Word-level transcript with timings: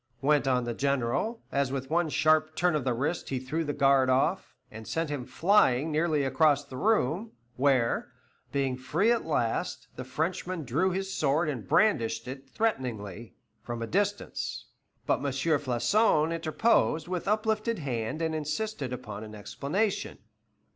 went 0.23 0.47
on 0.47 0.63
the 0.63 0.73
General, 0.73 1.43
as 1.51 1.71
with 1.71 1.91
one 1.91 2.09
sharp 2.09 2.55
turn 2.55 2.73
of 2.73 2.83
the 2.83 2.93
wrist 2.95 3.29
he 3.29 3.37
threw 3.37 3.63
the 3.63 3.71
guard 3.71 4.09
off, 4.09 4.55
and 4.71 4.87
sent 4.87 5.11
him 5.11 5.27
flying 5.27 5.91
nearly 5.91 6.23
across 6.23 6.65
the 6.65 6.75
room, 6.75 7.33
where, 7.55 8.11
being 8.51 8.75
free 8.75 9.11
at 9.11 9.25
last, 9.27 9.87
the 9.97 10.03
Frenchman 10.03 10.63
drew 10.65 10.89
his 10.89 11.13
sword 11.13 11.47
and 11.47 11.67
brandished 11.69 12.27
it 12.27 12.49
threateningly 12.49 13.35
from 13.61 13.83
a 13.83 13.85
distance. 13.85 14.65
But 15.05 15.19
M. 15.19 15.25
Floçon 15.25 16.33
interposed 16.33 17.07
with 17.07 17.27
uplifted 17.27 17.77
hand 17.77 18.23
and 18.23 18.33
insisted 18.33 18.91
upon 18.91 19.23
an 19.23 19.35
explanation. 19.35 20.17